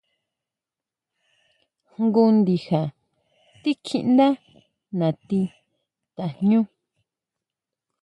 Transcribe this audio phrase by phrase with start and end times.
[1.93, 2.81] Jngu ndija
[3.61, 4.27] tikjíʼndá
[4.99, 5.39] natí
[6.15, 6.59] tajñú.